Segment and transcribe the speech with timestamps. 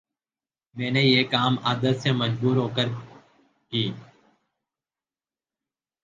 [0.75, 3.83] میں نے یہ کام عادت سے مجبور ہوکرکی